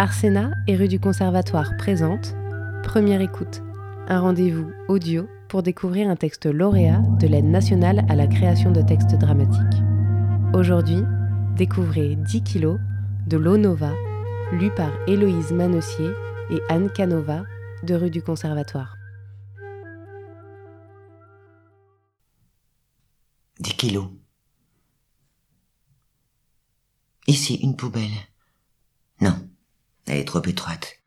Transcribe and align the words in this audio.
Arsena 0.00 0.52
et 0.68 0.76
rue 0.76 0.86
du 0.86 1.00
Conservatoire 1.00 1.76
présente 1.76 2.36
Première 2.84 3.20
écoute, 3.20 3.64
un 4.06 4.20
rendez-vous 4.20 4.70
audio 4.86 5.28
pour 5.48 5.64
découvrir 5.64 6.08
un 6.08 6.14
texte 6.14 6.46
lauréat 6.46 7.02
de 7.18 7.26
l'aide 7.26 7.46
nationale 7.46 8.06
à 8.08 8.14
la 8.14 8.28
création 8.28 8.70
de 8.70 8.80
textes 8.80 9.16
dramatiques. 9.16 9.82
Aujourd'hui, 10.54 11.02
découvrez 11.56 12.14
10 12.14 12.42
kilos 12.44 12.78
de 13.26 13.36
L'eau 13.38 13.56
Nova, 13.56 13.92
lu 14.52 14.70
par 14.70 14.92
Héloïse 15.08 15.50
Manessier 15.50 16.10
et 16.50 16.60
Anne 16.68 16.90
Canova 16.90 17.42
de 17.82 17.96
rue 17.96 18.10
du 18.10 18.22
Conservatoire. 18.22 18.94
10 23.58 23.74
kilos. 23.74 24.10
Ici, 27.26 27.56
une 27.56 27.74
poubelle. 27.74 28.14
Non. 29.20 29.47
Elle 30.08 30.20
est 30.20 30.24
trop 30.24 30.42
étroite. 30.42 31.02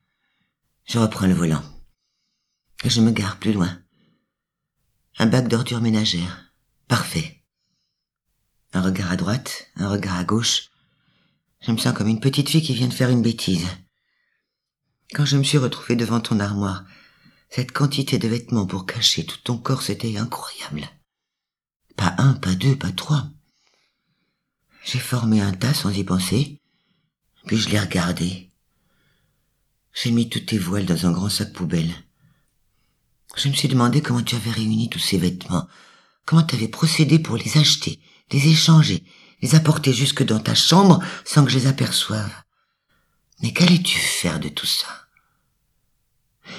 Je 0.86 1.00
reprends 1.00 1.26
le 1.26 1.34
volant. 1.34 1.64
Et 2.84 2.90
je 2.90 3.02
me 3.02 3.10
gare 3.10 3.40
plus 3.40 3.52
loin. 3.52 3.82
Un 5.18 5.26
bac 5.26 5.48
d'ordures 5.48 5.82
ménagères. 5.82 6.54
Parfait. 6.88 7.44
Un 8.74 8.84
regard 8.84 9.12
à 9.12 9.16
droite, 9.16 9.70
un 9.76 9.90
regard 9.90 10.18
à 10.18 10.24
gauche. 10.24 10.70
Je 11.62 11.72
me 11.72 11.78
sens 11.78 11.96
comme 11.96 12.10
une 12.10 12.20
petite 12.20 12.50
fille 12.50 12.62
qui 12.62 12.76
vient 12.76 12.88
de 12.88 12.94
faire 12.94 13.10
une 13.10 13.24
bêtise. 13.24 13.68
Quand 15.16 15.26
je 15.26 15.36
me 15.36 15.44
suis 15.44 15.58
retrouvée 15.58 15.96
devant 15.96 16.22
ton 16.22 16.40
armoire, 16.40 16.86
cette 17.50 17.72
quantité 17.72 18.20
de 18.20 18.28
vêtements 18.28 18.68
pour 18.68 18.86
cacher 18.86 19.26
tout 19.26 19.40
ton 19.44 19.58
corps, 19.58 19.82
c'était 19.82 20.16
incroyable. 20.18 20.88
Pas 21.98 22.14
un, 22.20 22.34
pas 22.34 22.54
deux, 22.54 22.78
pas 22.78 22.92
trois. 22.92 23.26
J'ai 24.86 25.00
formé 25.00 25.42
un 25.42 25.54
tas 25.54 25.74
sans 25.74 25.90
y 25.90 26.04
penser, 26.04 26.62
puis 27.48 27.58
je 27.58 27.70
l'ai 27.70 27.80
regardé. 27.80 28.51
J'ai 29.94 30.12
mis 30.12 30.30
tous 30.30 30.40
tes 30.40 30.58
voiles 30.58 30.86
dans 30.86 31.06
un 31.06 31.12
grand 31.12 31.30
sac 31.30 31.54
poubelle. 31.54 31.94
Je 33.36 33.50
me 33.50 33.54
suis 33.54 33.68
demandé 33.68 34.02
comment 34.02 34.24
tu 34.24 34.36
avais 34.36 34.52
réuni 34.52 34.90
tous 34.90 35.00
ces 35.00 35.18
vêtements, 35.18 35.68
comment 36.26 36.44
tu 36.44 36.56
avais 36.56 36.68
procédé 36.68 37.20
pour 37.20 37.38
les 37.38 37.58
acheter, 37.58 38.00
les 38.32 38.48
échanger, 38.48 39.04
les 39.42 39.56
apporter 39.56 39.94
jusque 39.94 40.24
dans 40.24 40.40
ta 40.40 40.56
chambre 40.56 41.04
sans 41.26 41.46
que 41.46 41.52
je 41.52 41.60
les 41.60 41.68
aperçoive. 41.68 42.34
Mais 43.42 43.54
qu'allais-tu 43.54 43.98
faire 43.98 44.40
de 44.40 44.50
tout 44.50 44.66
ça? 44.66 44.88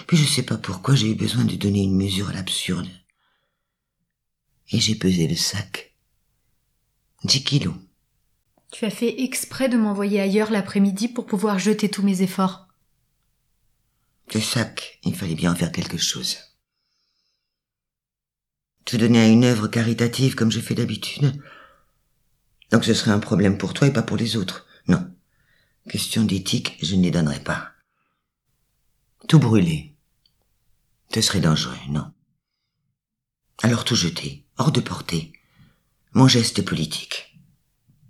Puis 0.06 0.16
je 0.16 0.26
sais 0.26 0.42
pas 0.42 0.56
pourquoi 0.56 0.94
j'ai 0.94 1.10
eu 1.10 1.14
besoin 1.14 1.44
de 1.44 1.56
donner 1.56 1.82
une 1.82 1.96
mesure 1.96 2.30
à 2.30 2.32
l'absurde. 2.32 2.88
Et 4.70 4.80
j'ai 4.80 4.94
pesé 4.94 5.28
le 5.28 5.36
sac. 5.36 5.94
Dix 7.24 7.44
kilos. 7.44 7.74
Tu 8.72 8.86
as 8.86 8.90
fait 8.90 9.22
exprès 9.22 9.68
de 9.68 9.76
m'envoyer 9.76 10.20
ailleurs 10.20 10.50
l'après-midi 10.50 11.08
pour 11.08 11.26
pouvoir 11.26 11.58
jeter 11.58 11.90
tous 11.90 12.02
mes 12.02 12.22
efforts. 12.22 12.68
Le 14.34 14.40
sac, 14.40 14.98
il 15.04 15.14
fallait 15.14 15.34
bien 15.34 15.52
en 15.52 15.54
faire 15.54 15.72
quelque 15.72 15.98
chose. 15.98 16.38
Te 18.84 18.96
donner 18.96 19.20
à 19.20 19.28
une 19.28 19.44
œuvre 19.44 19.68
caritative 19.68 20.34
comme 20.34 20.50
je 20.50 20.60
fais 20.60 20.74
d'habitude. 20.74 21.40
Donc 22.70 22.84
ce 22.84 22.94
serait 22.94 23.10
un 23.10 23.18
problème 23.18 23.58
pour 23.58 23.74
toi 23.74 23.88
et 23.88 23.92
pas 23.92 24.02
pour 24.02 24.16
les 24.16 24.36
autres. 24.36 24.66
Non. 24.88 25.06
Question 25.88 26.24
d'éthique, 26.24 26.78
je 26.82 26.96
ne 26.96 27.02
les 27.02 27.10
donnerai 27.10 27.40
pas. 27.40 27.72
Tout 29.28 29.38
brûler. 29.38 29.94
Ce 31.12 31.20
serait 31.20 31.40
dangereux, 31.40 31.76
non. 31.90 32.10
Alors 33.62 33.84
tout 33.84 33.94
jeter, 33.94 34.46
hors 34.56 34.72
de 34.72 34.80
portée. 34.80 35.32
Mon 36.14 36.26
geste 36.26 36.64
politique. 36.64 37.38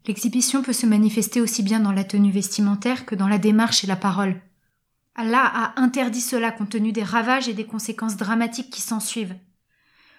L'exhibition 0.06 0.62
peut 0.62 0.72
se 0.72 0.86
manifester 0.86 1.40
aussi 1.40 1.62
bien 1.62 1.80
dans 1.80 1.92
la 1.92 2.04
tenue 2.04 2.32
vestimentaire 2.32 3.06
que 3.06 3.14
dans 3.14 3.28
la 3.28 3.38
démarche 3.38 3.84
et 3.84 3.86
la 3.86 3.96
parole. 3.96 4.40
Allah 5.14 5.44
a 5.44 5.80
interdit 5.80 6.20
cela 6.20 6.50
compte 6.50 6.70
tenu 6.70 6.92
des 6.92 7.02
ravages 7.02 7.48
et 7.48 7.54
des 7.54 7.66
conséquences 7.66 8.16
dramatiques 8.16 8.70
qui 8.70 8.80
s'ensuivent. 8.80 9.36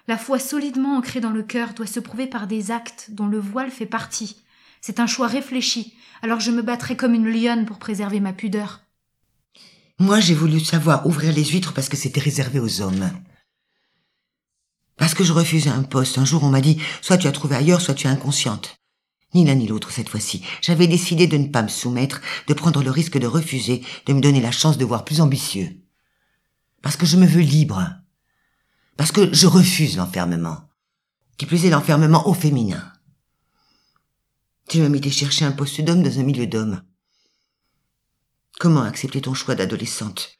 La 0.08 0.18
foi 0.18 0.38
solidement 0.38 0.98
ancrée 0.98 1.22
dans 1.22 1.32
le 1.32 1.44
cœur 1.44 1.74
doit 1.74 1.88
se 1.88 2.00
prouver 2.00 2.28
par 2.28 2.46
des 2.46 2.72
actes 2.72 3.08
dont 3.10 3.28
le 3.28 3.40
voile 3.40 3.72
fait 3.72 3.86
partie. 3.86 4.44
C'est 4.82 5.00
un 5.00 5.08
choix 5.08 5.28
réfléchi, 5.28 5.96
alors 6.22 6.42
je 6.42 6.52
me 6.52 6.62
battrai 6.62 6.98
comme 6.98 7.14
une 7.14 7.30
lionne 7.30 7.66
pour 7.66 7.80
préserver 7.80 8.20
ma 8.20 8.34
pudeur. 8.34 8.82
Moi, 10.00 10.20
j'ai 10.20 10.36
voulu 10.36 10.60
savoir 10.60 11.08
ouvrir 11.08 11.34
les 11.34 11.46
huîtres 11.46 11.74
parce 11.74 11.88
que 11.88 11.98
c'était 11.98 12.20
réservé 12.20 12.60
aux 12.60 12.82
hommes. 12.82 13.10
Parce 14.98 15.14
que 15.14 15.24
je 15.24 15.34
refusais 15.34 15.70
un 15.70 15.84
poste. 15.84 16.18
Un 16.18 16.26
jour, 16.26 16.44
on 16.44 16.50
m'a 16.50 16.62
dit, 16.62 16.82
soit 17.02 17.18
tu 17.18 17.28
as 17.28 17.32
trouvé 17.32 17.56
ailleurs, 17.56 17.82
soit 17.82 17.94
tu 17.94 18.08
es 18.08 18.10
inconsciente. 18.10 18.76
Ni 19.34 19.46
l'un 19.46 19.56
ni 19.56 19.68
l'autre 19.68 19.92
cette 19.92 20.10
fois-ci. 20.10 20.44
J'avais 20.62 20.88
décidé 20.88 21.28
de 21.28 21.38
ne 21.38 21.48
pas 21.48 21.64
me 21.64 21.68
soumettre, 21.68 22.22
de 22.48 22.54
prendre 22.54 22.84
le 22.84 22.92
risque 22.92 23.18
de 23.18 23.28
refuser, 23.28 23.84
de 24.06 24.14
me 24.14 24.22
donner 24.22 24.42
la 24.42 24.52
chance 24.52 24.78
de 24.78 24.86
voir 24.86 25.06
plus 25.06 25.22
ambitieux. 25.22 25.82
Parce 26.82 26.98
que 26.98 27.06
je 27.06 27.18
me 27.18 27.26
veux 27.26 27.42
libre. 27.42 27.90
Parce 28.98 29.12
que 29.12 29.34
je 29.34 29.48
refuse 29.48 29.98
l'enfermement. 29.98 30.70
Qui 31.38 31.46
plus 31.46 31.66
est 31.66 31.72
l'enfermement 31.72 32.28
au 32.28 32.34
féminin. 32.34 32.94
Tu 34.70 34.80
m'as 34.80 34.90
mis 34.90 35.12
chercher 35.12 35.46
un 35.46 35.52
poste 35.52 35.82
d'homme 35.82 36.04
dans 36.04 36.20
un 36.20 36.24
milieu 36.24 36.48
d'hommes. 36.48 36.84
Comment 38.60 38.84
accepter 38.84 39.20
ton 39.20 39.34
choix 39.34 39.56
d'adolescente, 39.56 40.38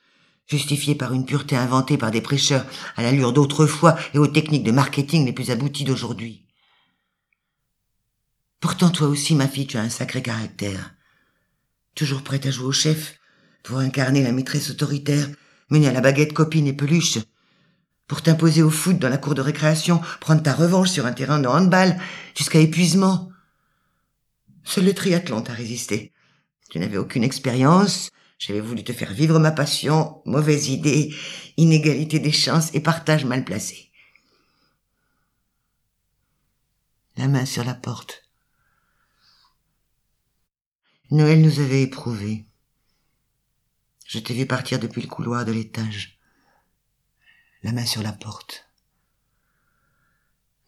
justifié 0.48 0.96
par 0.96 1.14
une 1.14 1.26
pureté 1.26 1.56
inventée 1.56 1.98
par 1.98 2.12
des 2.12 2.22
prêcheurs 2.22 2.66
à 2.96 3.02
l'allure 3.02 3.34
d'autrefois 3.34 3.98
et 4.14 4.20
aux 4.20 4.28
techniques 4.28 4.64
de 4.64 4.72
marketing 4.72 5.26
les 5.26 5.34
plus 5.34 5.50
abouties 5.50 5.84
d'aujourd'hui? 5.84 6.43
Pourtant, 8.64 8.90
toi 8.92 9.10
aussi, 9.10 9.36
ma 9.36 9.50
fille, 9.50 9.68
tu 9.68 9.76
as 9.76 9.82
un 9.82 9.90
sacré 9.90 10.22
caractère. 10.22 10.96
Toujours 11.96 12.24
prête 12.24 12.46
à 12.46 12.50
jouer 12.50 12.68
au 12.68 12.72
chef, 12.72 13.20
pour 13.62 13.80
incarner 13.80 14.24
la 14.24 14.32
maîtresse 14.32 14.70
autoritaire, 14.70 15.28
mener 15.70 15.90
à 15.90 15.92
la 15.92 16.00
baguette 16.00 16.32
copine 16.32 16.66
et 16.66 16.72
peluche, 16.72 17.18
pour 18.08 18.22
t'imposer 18.22 18.64
au 18.64 18.70
foot 18.70 18.98
dans 18.98 19.10
la 19.10 19.18
cour 19.18 19.36
de 19.36 19.42
récréation, 19.42 20.00
prendre 20.22 20.42
ta 20.42 20.54
revanche 20.54 20.92
sur 20.92 21.06
un 21.06 21.12
terrain 21.12 21.40
de 21.40 21.48
handball, 21.50 22.00
jusqu'à 22.38 22.60
épuisement. 22.60 23.30
Seul 24.64 24.86
le 24.86 24.94
triathlon 24.94 25.42
t'a 25.42 25.52
résisté. 25.52 26.14
Tu 26.70 26.80
n'avais 26.80 26.96
aucune 26.96 27.26
expérience, 27.26 28.12
j'avais 28.40 28.62
voulu 28.62 28.86
te 28.86 28.94
faire 28.94 29.12
vivre 29.12 29.40
ma 29.40 29.52
passion, 29.52 30.22
mauvaise 30.24 30.70
idée, 30.70 31.14
inégalité 31.58 32.20
des 32.20 32.32
chances 32.32 32.74
et 32.74 32.80
partage 32.80 33.26
mal 33.26 33.44
placé. 33.44 33.92
La 37.18 37.28
main 37.28 37.46
sur 37.46 37.66
la 37.66 37.74
porte. 37.74 38.23
Noël 41.14 41.42
nous 41.42 41.60
avait 41.60 41.84
éprouvés. 41.84 42.44
Je 44.08 44.18
t'ai 44.18 44.34
vu 44.34 44.48
partir 44.48 44.80
depuis 44.80 45.04
le 45.04 45.08
couloir 45.08 45.46
de 45.46 45.52
l'étage, 45.52 46.18
la 47.62 47.72
main 47.72 47.86
sur 47.86 48.02
la 48.02 48.14
porte. 48.14 48.68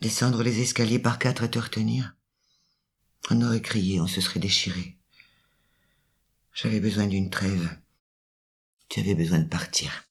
Descendre 0.02 0.44
les 0.44 0.62
escaliers 0.62 1.00
par 1.00 1.18
quatre 1.18 1.42
et 1.46 1.50
te 1.50 1.58
retenir. 1.58 2.16
On 3.32 3.42
aurait 3.42 3.64
crié, 3.64 4.00
on 4.00 4.06
se 4.06 4.22
serait 4.22 4.40
déchiré. 4.40 5.00
J'avais 6.54 6.80
besoin 6.80 7.08
d'une 7.08 7.32
trêve. 7.32 7.76
Tu 8.88 9.00
avais 9.00 9.16
besoin 9.16 9.40
de 9.40 9.50
partir. 9.50 10.06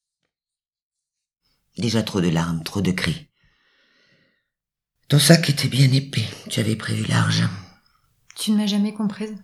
Déjà 1.78 2.02
trop 2.02 2.20
de 2.20 2.28
larmes, 2.28 2.64
trop 2.64 2.80
de 2.80 2.90
cris. 2.90 3.28
Ton 5.06 5.20
sac 5.20 5.48
était 5.48 5.68
bien 5.68 5.92
épais, 5.92 6.28
tu 6.50 6.58
avais 6.58 6.74
prévu 6.74 7.04
large. 7.04 7.44
Tu 8.34 8.50
ne 8.50 8.56
m'as 8.56 8.66
jamais 8.66 8.92
comprise? 8.92 9.36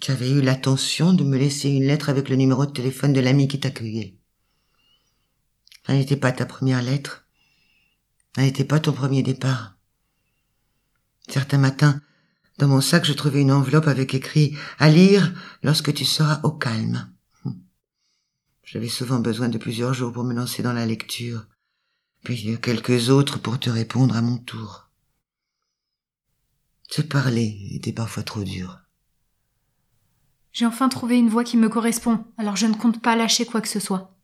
Tu 0.00 0.10
avais 0.10 0.30
eu 0.30 0.40
l'attention 0.40 1.12
de 1.12 1.24
me 1.24 1.38
laisser 1.38 1.68
une 1.68 1.86
lettre 1.86 2.08
avec 2.08 2.28
le 2.28 2.36
numéro 2.36 2.66
de 2.66 2.72
téléphone 2.72 3.12
de 3.12 3.20
l'ami 3.20 3.48
qui 3.48 3.58
t'accueillait. 3.58 4.16
Ça 5.86 5.94
n'était 5.94 6.16
pas 6.16 6.32
ta 6.32 6.46
première 6.46 6.82
lettre. 6.82 7.26
Ça 8.34 8.42
n'était 8.42 8.64
pas 8.64 8.80
ton 8.80 8.92
premier 8.92 9.22
départ. 9.22 9.78
Certains 11.28 11.58
matins, 11.58 12.00
dans 12.58 12.68
mon 12.68 12.80
sac, 12.80 13.04
je 13.04 13.12
trouvais 13.12 13.40
une 13.40 13.52
enveloppe 13.52 13.86
avec 13.86 14.14
écrit 14.14 14.56
à 14.78 14.88
lire 14.88 15.32
lorsque 15.62 15.92
tu 15.92 16.04
seras 16.04 16.40
au 16.42 16.52
calme. 16.52 17.10
J'avais 18.62 18.88
souvent 18.88 19.20
besoin 19.20 19.48
de 19.48 19.58
plusieurs 19.58 19.94
jours 19.94 20.12
pour 20.12 20.24
me 20.24 20.34
lancer 20.34 20.62
dans 20.62 20.72
la 20.72 20.86
lecture, 20.86 21.46
puis 22.24 22.58
quelques 22.60 23.10
autres 23.10 23.38
pour 23.38 23.60
te 23.60 23.70
répondre 23.70 24.16
à 24.16 24.22
mon 24.22 24.38
tour. 24.38 24.90
Se 26.88 27.02
parler 27.02 27.68
était 27.72 27.92
parfois 27.92 28.22
trop 28.22 28.42
dur. 28.42 28.85
J'ai 30.56 30.64
enfin 30.64 30.88
trouvé 30.88 31.18
une 31.18 31.28
voie 31.28 31.44
qui 31.44 31.58
me 31.58 31.68
correspond, 31.68 32.24
alors 32.38 32.56
je 32.56 32.64
ne 32.64 32.72
compte 32.72 33.02
pas 33.02 33.14
lâcher 33.14 33.44
quoi 33.44 33.60
que 33.60 33.68
ce 33.68 33.78
soit. 33.78 34.16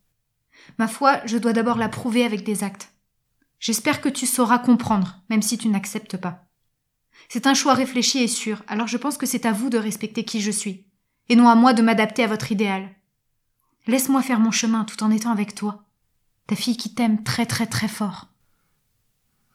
Ma 0.78 0.88
foi, 0.88 1.20
je 1.26 1.36
dois 1.36 1.52
d'abord 1.52 1.76
la 1.76 1.90
prouver 1.90 2.24
avec 2.24 2.42
des 2.42 2.64
actes. 2.64 2.88
J'espère 3.60 4.00
que 4.00 4.08
tu 4.08 4.24
sauras 4.24 4.58
comprendre, 4.58 5.20
même 5.28 5.42
si 5.42 5.58
tu 5.58 5.68
n'acceptes 5.68 6.16
pas. 6.16 6.48
C'est 7.28 7.46
un 7.46 7.52
choix 7.52 7.74
réfléchi 7.74 8.20
et 8.20 8.28
sûr, 8.28 8.62
alors 8.66 8.86
je 8.86 8.96
pense 8.96 9.18
que 9.18 9.26
c'est 9.26 9.44
à 9.44 9.52
vous 9.52 9.68
de 9.68 9.76
respecter 9.76 10.24
qui 10.24 10.40
je 10.40 10.50
suis, 10.50 10.86
et 11.28 11.36
non 11.36 11.50
à 11.50 11.54
moi 11.54 11.74
de 11.74 11.82
m'adapter 11.82 12.24
à 12.24 12.28
votre 12.28 12.50
idéal. 12.50 12.88
Laisse-moi 13.86 14.22
faire 14.22 14.40
mon 14.40 14.52
chemin 14.52 14.86
tout 14.86 15.04
en 15.04 15.10
étant 15.10 15.32
avec 15.32 15.54
toi. 15.54 15.84
Ta 16.46 16.56
fille 16.56 16.78
qui 16.78 16.94
t'aime 16.94 17.22
très 17.24 17.44
très 17.44 17.66
très 17.66 17.88
fort. 17.88 18.28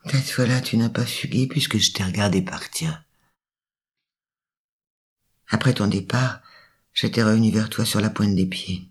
Cette 0.06 0.30
fois-là, 0.30 0.62
tu 0.62 0.78
n'as 0.78 0.90
pas 0.90 1.08
fugué 1.08 1.48
puisque 1.48 1.80
je 1.80 1.92
t'ai 1.92 2.04
regardé 2.04 2.44
partir. 2.44 3.04
Après 5.50 5.74
ton 5.74 5.88
départ, 5.88 6.42
J'étais 7.00 7.22
revenu 7.22 7.52
vers 7.52 7.70
toi 7.70 7.86
sur 7.86 8.02
la 8.02 8.10
pointe 8.10 8.34
des 8.34 8.48
pieds. 8.48 8.90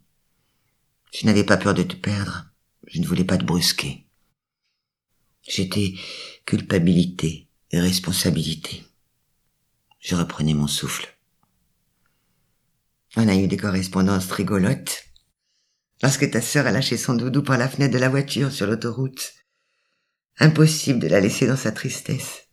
Je 1.12 1.26
n'avais 1.26 1.42
pas 1.42 1.56
peur 1.56 1.74
de 1.74 1.82
te 1.82 1.96
perdre. 1.96 2.46
Je 2.86 3.00
ne 3.00 3.06
voulais 3.06 3.24
pas 3.24 3.36
te 3.36 3.42
brusquer. 3.42 4.06
J'étais 5.42 5.92
culpabilité 6.44 7.48
et 7.72 7.80
responsabilité. 7.80 8.84
Je 9.98 10.14
reprenais 10.14 10.54
mon 10.54 10.68
souffle. 10.68 11.18
On 13.16 13.26
a 13.26 13.34
eu 13.34 13.48
des 13.48 13.56
correspondances 13.56 14.30
rigolotes. 14.30 15.02
Lorsque 16.00 16.30
ta 16.30 16.40
sœur 16.40 16.68
a 16.68 16.70
lâché 16.70 16.96
son 16.96 17.14
doudou 17.14 17.42
par 17.42 17.58
la 17.58 17.68
fenêtre 17.68 17.94
de 17.94 17.98
la 17.98 18.08
voiture 18.08 18.52
sur 18.52 18.68
l'autoroute. 18.68 19.34
Impossible 20.38 21.00
de 21.00 21.08
la 21.08 21.18
laisser 21.18 21.48
dans 21.48 21.56
sa 21.56 21.72
tristesse. 21.72 22.44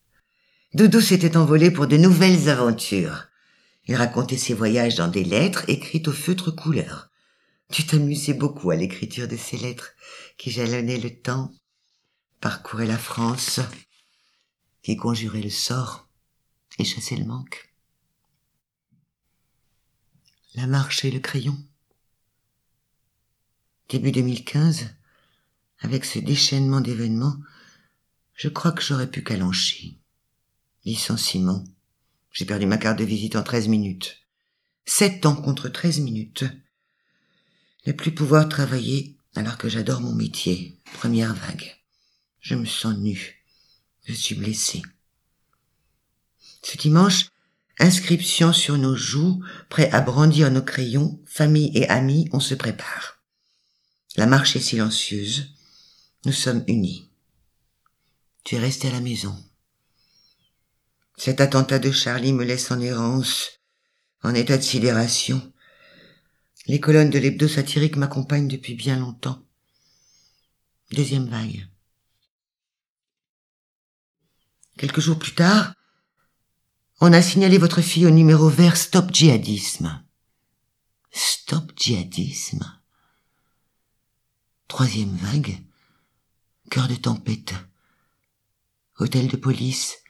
Doudou 0.74 1.00
s'était 1.00 1.38
envolé 1.38 1.70
pour 1.70 1.86
de 1.86 1.98
nouvelles 1.98 2.50
aventures. 2.50 3.28
Il 3.86 3.96
racontait 3.96 4.38
ses 4.38 4.54
voyages 4.54 4.96
dans 4.96 5.10
des 5.10 5.24
lettres 5.24 5.66
écrites 5.68 6.08
au 6.08 6.14
feutre 6.14 6.52
couleur. 6.52 7.10
Tu 7.72 7.86
t'amusais 7.86 8.34
beaucoup 8.34 8.72
à 8.72 8.76
l'écriture 8.76 9.28
de 9.28 9.36
ces 9.36 9.58
lettres 9.58 9.92
qui 10.38 10.52
jalonnaient 10.52 11.00
le 11.00 11.20
temps, 11.20 11.52
parcouraient 12.40 12.88
la 12.88 12.98
France, 12.98 13.60
qui 14.84 14.96
conjuraient 14.96 15.42
le 15.42 15.50
sort 15.50 16.08
et 16.78 16.86
chassaient 16.86 17.16
le 17.16 17.26
manque. 17.26 17.74
La 20.56 20.68
marche 20.68 21.04
et 21.04 21.12
le 21.12 21.20
crayon. 21.20 21.58
Début 23.90 24.12
2015, 24.12 24.96
avec 25.80 26.06
ce 26.06 26.20
déchaînement 26.20 26.80
d'événements, 26.80 27.38
je 28.34 28.50
crois 28.50 28.72
que 28.72 28.82
j'aurais 28.82 29.10
pu 29.10 29.24
calancher. 29.24 29.98
Licenciement. 30.86 31.64
J'ai 32.34 32.46
perdu 32.46 32.66
ma 32.66 32.78
carte 32.78 32.98
de 32.98 33.06
visite 33.06 33.36
en 33.36 33.44
treize 33.44 33.68
minutes. 33.68 34.18
Sept 34.86 35.26
ans 35.26 35.36
contre 35.36 35.70
treize 35.70 36.00
minutes. 36.00 36.44
Ne 37.86 37.94
plus 37.94 38.14
pouvoir 38.14 38.50
travailler 38.50 39.16
alors 39.36 39.58
que 39.58 39.70
j'adore 39.70 40.02
mon 40.02 40.14
métier. 40.14 40.78
Première 40.94 41.34
vague. 41.36 41.76
Je 42.42 42.56
me 42.56 42.66
sens 42.66 42.98
nu. 42.98 43.46
Je 44.06 44.14
suis 44.14 44.36
blessé. 44.36 44.82
Ce 46.64 46.76
dimanche, 46.76 47.28
inscription 47.80 48.52
sur 48.52 48.78
nos 48.78 48.96
joues, 48.96 49.44
prêt 49.70 49.90
à 49.92 50.02
brandir 50.02 50.50
nos 50.50 50.62
crayons, 50.62 51.22
famille 51.26 51.72
et 51.76 51.88
amis, 51.88 52.28
on 52.34 52.40
se 52.40 52.56
prépare. 52.56 53.22
La 54.16 54.26
marche 54.26 54.56
est 54.56 54.62
silencieuse. 54.62 55.56
Nous 56.26 56.34
sommes 56.34 56.64
unis. 56.68 57.10
Tu 58.44 58.56
es 58.56 58.60
resté 58.60 58.88
à 58.88 58.92
la 58.92 59.02
maison. 59.02 59.38
Cet 61.26 61.40
attentat 61.40 61.80
de 61.80 61.90
Charlie 61.90 62.34
me 62.34 62.44
laisse 62.44 62.70
en 62.70 62.82
errance, 62.82 63.62
en 64.24 64.36
état 64.36 64.58
de 64.58 64.62
sidération. 64.62 65.54
Les 66.68 66.82
colonnes 66.82 67.12
de 67.12 67.18
l'hebdo 67.18 67.48
satirique 67.48 67.96
m'accompagnent 67.96 68.50
depuis 68.50 68.76
bien 68.76 69.00
longtemps. 69.00 69.42
Deuxième 70.92 71.30
vague. 71.30 71.66
Quelques 74.78 75.00
jours 75.00 75.18
plus 75.18 75.34
tard, 75.34 75.74
on 77.00 77.14
a 77.14 77.22
signalé 77.22 77.58
votre 77.58 77.80
fille 77.80 78.06
au 78.06 78.12
numéro 78.12 78.50
vert 78.50 78.76
Stop 78.76 79.14
Djihadisme. 79.14 80.04
Stop 81.10 81.72
Djihadisme. 81.78 82.70
Troisième 84.68 85.16
vague. 85.16 85.58
Cœur 86.70 86.90
de 86.90 86.96
tempête. 86.96 87.54
Hôtel 89.00 89.30
de 89.30 89.38
police 89.38 90.03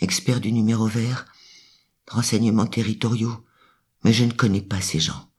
expert 0.00 0.40
du 0.40 0.52
numéro 0.52 0.86
vert, 0.86 1.26
renseignements 2.08 2.66
territoriaux, 2.66 3.44
mais 4.04 4.12
je 4.12 4.24
ne 4.24 4.32
connais 4.32 4.62
pas 4.62 4.80
ces 4.80 5.00
gens. 5.00 5.30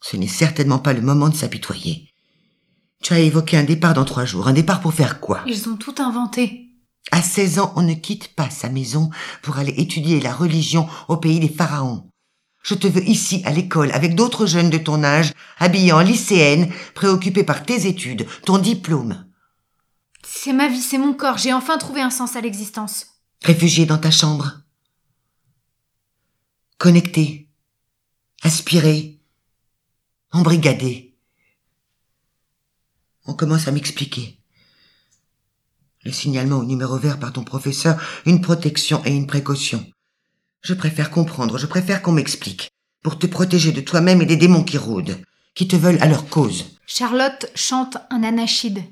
Ce 0.00 0.16
n'est 0.16 0.28
certainement 0.28 0.78
pas 0.78 0.92
le 0.92 1.02
moment 1.02 1.28
de 1.28 1.36
s'apitoyer. 1.36 2.08
Tu 3.02 3.14
as 3.14 3.20
évoqué 3.20 3.56
un 3.56 3.64
départ 3.64 3.94
dans 3.94 4.04
trois 4.04 4.24
jours. 4.24 4.48
Un 4.48 4.52
départ 4.52 4.80
pour 4.80 4.94
faire 4.94 5.20
quoi? 5.20 5.42
Ils 5.46 5.68
ont 5.68 5.76
tout 5.76 5.94
inventé. 5.98 6.66
À 7.12 7.22
16 7.22 7.58
ans, 7.58 7.72
on 7.76 7.82
ne 7.82 7.94
quitte 7.94 8.34
pas 8.34 8.50
sa 8.50 8.68
maison 8.68 9.10
pour 9.42 9.58
aller 9.58 9.74
étudier 9.78 10.20
la 10.20 10.32
religion 10.32 10.86
au 11.08 11.16
pays 11.16 11.40
des 11.40 11.48
pharaons. 11.48 12.10
Je 12.62 12.74
te 12.74 12.86
veux 12.86 13.06
ici, 13.08 13.42
à 13.46 13.52
l'école, 13.52 13.90
avec 13.92 14.14
d'autres 14.14 14.44
jeunes 14.44 14.68
de 14.68 14.76
ton 14.76 15.02
âge, 15.02 15.32
habillés 15.58 15.92
en 15.92 16.00
lycéenne, 16.00 16.70
préoccupés 16.94 17.42
par 17.42 17.64
tes 17.64 17.86
études, 17.86 18.26
ton 18.44 18.58
diplôme. 18.58 19.24
C'est 20.22 20.52
ma 20.52 20.68
vie, 20.68 20.82
c'est 20.82 20.98
mon 20.98 21.14
corps. 21.14 21.38
J'ai 21.38 21.54
enfin 21.54 21.78
trouvé 21.78 22.02
un 22.02 22.10
sens 22.10 22.36
à 22.36 22.42
l'existence. 22.42 23.06
Réfugié 23.42 23.86
dans 23.86 23.98
ta 23.98 24.10
chambre. 24.10 24.60
Connecté. 26.76 27.48
Aspiré. 28.42 29.18
Embrigadé. 30.30 31.14
On 33.24 33.32
commence 33.32 33.66
à 33.66 33.72
m'expliquer. 33.72 34.38
Le 36.04 36.12
signalement 36.12 36.58
au 36.58 36.64
numéro 36.64 36.98
vert 36.98 37.18
par 37.18 37.32
ton 37.32 37.42
professeur, 37.42 38.00
une 38.26 38.42
protection 38.42 39.02
et 39.04 39.10
une 39.10 39.26
précaution. 39.26 39.86
Je 40.60 40.74
préfère 40.74 41.10
comprendre, 41.10 41.56
je 41.56 41.66
préfère 41.66 42.02
qu'on 42.02 42.12
m'explique. 42.12 42.70
Pour 43.02 43.18
te 43.18 43.26
protéger 43.26 43.72
de 43.72 43.80
toi-même 43.80 44.20
et 44.20 44.26
des 44.26 44.36
démons 44.36 44.64
qui 44.64 44.76
rôdent, 44.76 45.18
qui 45.54 45.66
te 45.66 45.76
veulent 45.76 46.02
à 46.02 46.08
leur 46.08 46.28
cause. 46.28 46.76
Charlotte 46.86 47.50
chante 47.54 47.96
un 48.10 48.22
anachide. 48.22 48.82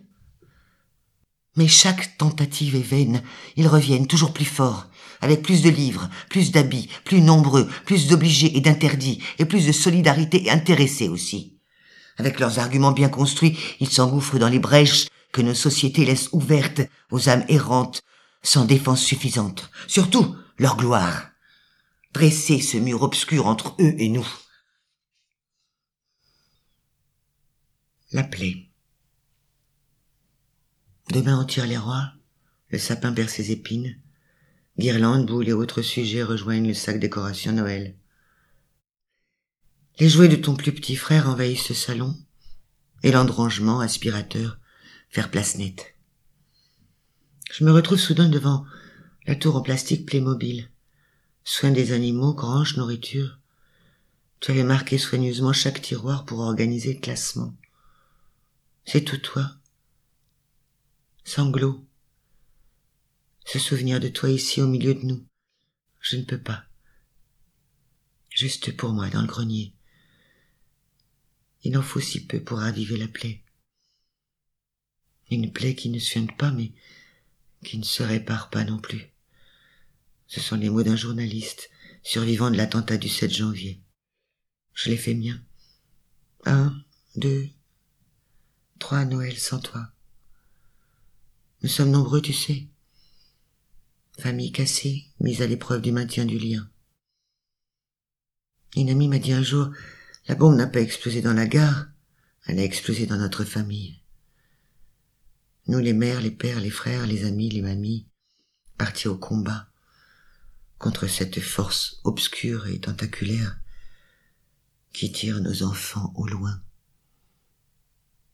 Mais 1.56 1.68
chaque 1.68 2.16
tentative 2.18 2.76
est 2.76 2.80
vaine. 2.80 3.22
Ils 3.56 3.68
reviennent 3.68 4.06
toujours 4.06 4.32
plus 4.32 4.44
forts, 4.44 4.86
avec 5.20 5.42
plus 5.42 5.62
de 5.62 5.70
livres, 5.70 6.08
plus 6.30 6.52
d'habits, 6.52 6.88
plus 7.04 7.20
nombreux, 7.20 7.68
plus 7.84 8.06
d'obligés 8.06 8.56
et 8.56 8.60
d'interdits, 8.60 9.22
et 9.38 9.44
plus 9.44 9.66
de 9.66 9.72
solidarité 9.72 10.46
et 10.46 10.50
intéressés 10.50 11.08
aussi. 11.08 11.58
Avec 12.18 12.40
leurs 12.40 12.58
arguments 12.58 12.92
bien 12.92 13.08
construits, 13.08 13.58
ils 13.80 13.90
s'engouffrent 13.90 14.38
dans 14.38 14.48
les 14.48 14.58
brèches 14.58 15.06
que 15.32 15.42
nos 15.42 15.54
sociétés 15.54 16.04
laissent 16.04 16.30
ouvertes 16.32 16.82
aux 17.10 17.28
âmes 17.28 17.44
errantes, 17.48 18.02
sans 18.42 18.64
défense 18.64 19.02
suffisante. 19.02 19.70
Surtout, 19.86 20.36
leur 20.58 20.76
gloire. 20.76 21.28
Dresser 22.12 22.60
ce 22.60 22.76
mur 22.76 23.02
obscur 23.02 23.46
entre 23.46 23.76
eux 23.80 23.94
et 23.98 24.08
nous. 24.08 24.26
La 28.12 28.24
plaie. 28.24 28.67
Demain 31.10 31.40
on 31.40 31.44
tire 31.46 31.66
les 31.66 31.78
rois, 31.78 32.12
le 32.68 32.78
sapin 32.78 33.12
perd 33.12 33.30
ses 33.30 33.50
épines, 33.50 33.98
guirlandes, 34.78 35.24
boules 35.24 35.48
et 35.48 35.54
autres 35.54 35.80
sujets 35.80 36.22
rejoignent 36.22 36.68
le 36.68 36.74
sac 36.74 37.00
décoration 37.00 37.52
Noël. 37.52 37.96
Les 39.98 40.10
jouets 40.10 40.28
de 40.28 40.36
ton 40.36 40.54
plus 40.54 40.72
petit 40.72 40.96
frère 40.96 41.28
envahissent 41.30 41.64
ce 41.64 41.72
salon, 41.72 42.14
et 43.02 43.10
l'endrangement, 43.10 43.80
aspirateur, 43.80 44.58
faire 45.08 45.30
place 45.30 45.56
nette. 45.56 45.94
Je 47.50 47.64
me 47.64 47.72
retrouve 47.72 47.98
soudain 47.98 48.28
devant 48.28 48.66
la 49.26 49.34
tour 49.34 49.56
en 49.56 49.62
plastique 49.62 50.04
Playmobil. 50.04 50.68
Soins 51.42 51.70
des 51.70 51.92
animaux, 51.92 52.34
grange, 52.34 52.76
nourriture. 52.76 53.38
Tu 54.40 54.50
avais 54.50 54.62
marqué 54.62 54.98
soigneusement 54.98 55.54
chaque 55.54 55.80
tiroir 55.80 56.26
pour 56.26 56.40
organiser 56.40 56.92
le 56.92 57.00
classement. 57.00 57.54
C'est 58.84 59.00
tout 59.00 59.16
toi 59.16 59.50
sanglots. 61.28 61.86
Se 63.44 63.58
souvenir 63.58 64.00
de 64.00 64.08
toi 64.08 64.30
ici 64.30 64.62
au 64.62 64.66
milieu 64.66 64.94
de 64.94 65.04
nous. 65.04 65.26
Je 66.00 66.16
ne 66.16 66.22
peux 66.22 66.40
pas. 66.40 66.64
Juste 68.30 68.74
pour 68.78 68.92
moi 68.92 69.10
dans 69.10 69.20
le 69.20 69.26
grenier. 69.26 69.74
Il 71.64 71.76
en 71.76 71.82
faut 71.82 72.00
si 72.00 72.24
peu 72.24 72.42
pour 72.42 72.58
raviver 72.58 72.96
la 72.96 73.08
plaie. 73.08 73.42
Une 75.30 75.52
plaie 75.52 75.74
qui 75.74 75.90
ne 75.90 75.98
soigne 75.98 76.34
pas, 76.38 76.50
mais 76.50 76.72
qui 77.62 77.76
ne 77.76 77.84
se 77.84 78.02
répare 78.02 78.48
pas 78.48 78.64
non 78.64 78.78
plus. 78.78 79.12
Ce 80.28 80.40
sont 80.40 80.56
les 80.56 80.70
mots 80.70 80.82
d'un 80.82 80.96
journaliste, 80.96 81.68
survivant 82.02 82.50
de 82.50 82.56
l'attentat 82.56 82.96
du 82.96 83.10
7 83.10 83.30
janvier. 83.30 83.82
Je 84.72 84.88
l'ai 84.88 84.96
fait 84.96 85.14
mien. 85.14 85.38
Un, 86.46 86.74
deux, 87.16 87.50
trois 88.78 89.04
Noëls 89.04 89.38
sans 89.38 89.60
toi. 89.60 89.92
Nous 91.62 91.68
sommes 91.68 91.90
nombreux, 91.90 92.22
tu 92.22 92.32
sais. 92.32 92.68
Famille 94.18 94.52
cassée, 94.52 95.06
mise 95.20 95.42
à 95.42 95.46
l'épreuve 95.46 95.82
du 95.82 95.92
maintien 95.92 96.24
du 96.24 96.38
lien. 96.38 96.70
Une 98.76 98.90
amie 98.90 99.08
m'a 99.08 99.18
dit 99.18 99.32
un 99.32 99.42
jour, 99.42 99.70
la 100.26 100.34
bombe 100.34 100.56
n'a 100.56 100.66
pas 100.66 100.80
explosé 100.80 101.22
dans 101.22 101.32
la 101.32 101.46
gare, 101.46 101.86
elle 102.46 102.58
a 102.58 102.64
explosé 102.64 103.06
dans 103.06 103.16
notre 103.16 103.44
famille. 103.44 104.00
Nous, 105.66 105.78
les 105.78 105.92
mères, 105.92 106.20
les 106.20 106.30
pères, 106.30 106.60
les 106.60 106.70
frères, 106.70 107.06
les 107.06 107.24
amis, 107.24 107.50
les 107.50 107.62
mamies, 107.62 108.06
partis 108.76 109.08
au 109.08 109.16
combat 109.16 109.68
contre 110.78 111.08
cette 111.08 111.40
force 111.40 112.00
obscure 112.04 112.68
et 112.68 112.80
tentaculaire 112.80 113.58
qui 114.92 115.10
tire 115.10 115.40
nos 115.40 115.62
enfants 115.64 116.12
au 116.16 116.26
loin, 116.26 116.62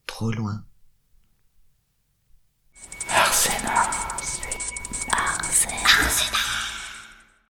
trop 0.07 0.31
loin. 0.31 0.65